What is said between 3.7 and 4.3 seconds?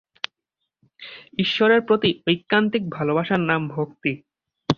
ভক্তি।